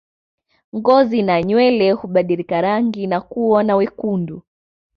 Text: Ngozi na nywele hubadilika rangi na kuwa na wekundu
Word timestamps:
Ngozi 0.77 1.19
na 1.23 1.41
nywele 1.43 1.91
hubadilika 1.91 2.61
rangi 2.61 3.07
na 3.07 3.21
kuwa 3.21 3.63
na 3.63 3.75
wekundu 3.75 4.41